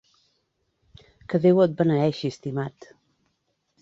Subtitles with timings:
[1.33, 2.89] Que Déu et beneeixi, estimat!